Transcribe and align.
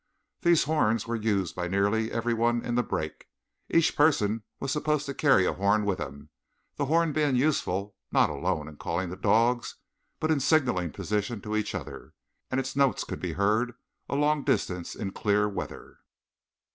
These 0.41 0.63
horns 0.63 1.05
were 1.05 1.15
used 1.15 1.55
by 1.55 1.67
nearly 1.67 2.11
everyone 2.11 2.65
in 2.65 2.73
the 2.73 2.81
brake. 2.81 3.27
Each 3.69 3.95
person 3.95 4.41
was 4.59 4.71
supposed 4.71 5.05
to 5.05 5.13
carry 5.13 5.45
a 5.45 5.53
horn 5.53 5.85
with 5.85 5.99
him, 5.99 6.29
the 6.75 6.85
horn 6.85 7.13
being 7.13 7.35
useful 7.35 7.93
not 8.11 8.31
alone 8.31 8.67
in 8.67 8.77
calling 8.77 9.11
the 9.11 9.15
dogs, 9.15 9.75
but 10.19 10.31
in 10.31 10.39
signaling 10.39 10.89
positions 10.91 11.43
to 11.43 11.55
each 11.55 11.75
other, 11.75 12.15
and 12.49 12.59
its 12.59 12.75
notes 12.75 13.03
could 13.03 13.19
be 13.19 13.33
heard 13.33 13.75
a 14.09 14.15
long 14.15 14.43
distance 14.43 14.95
in 14.95 15.11
clear 15.11 15.47
weather. 15.47 15.99